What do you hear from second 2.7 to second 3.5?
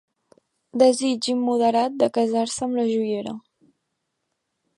la joiera.